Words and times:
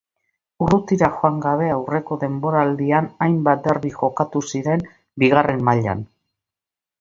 Urrutira 0.67 1.09
joan 1.17 1.35
gabe 1.43 1.67
aurreko 1.73 2.17
denboraldian 2.23 3.11
hainbat 3.27 3.61
derbi 3.69 3.93
jokatu 3.99 4.43
ziren 4.55 4.87
bigarren 5.25 5.63
mailan. 5.69 6.03